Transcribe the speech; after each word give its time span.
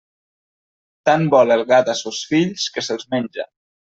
Tant 1.09 1.25
vol 1.35 1.55
el 1.57 1.65
gat 1.73 1.93
a 1.95 1.95
sos 2.01 2.23
fills, 2.33 2.65
que 2.77 2.87
se'ls 2.87 3.09
menja. 3.15 3.49